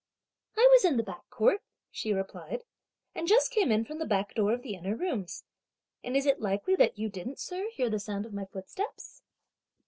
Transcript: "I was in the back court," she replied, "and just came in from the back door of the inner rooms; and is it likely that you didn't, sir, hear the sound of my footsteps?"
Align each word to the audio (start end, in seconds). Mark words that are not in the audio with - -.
"I 0.57 0.67
was 0.71 0.83
in 0.83 0.97
the 0.97 1.03
back 1.03 1.29
court," 1.29 1.61
she 1.91 2.11
replied, 2.11 2.63
"and 3.13 3.27
just 3.27 3.51
came 3.51 3.71
in 3.71 3.85
from 3.85 3.99
the 3.99 4.07
back 4.07 4.33
door 4.33 4.51
of 4.51 4.63
the 4.63 4.73
inner 4.73 4.95
rooms; 4.95 5.43
and 6.03 6.17
is 6.17 6.25
it 6.25 6.41
likely 6.41 6.75
that 6.77 6.97
you 6.97 7.07
didn't, 7.07 7.37
sir, 7.37 7.69
hear 7.73 7.87
the 7.87 7.99
sound 7.99 8.25
of 8.25 8.33
my 8.33 8.45
footsteps?" 8.45 9.21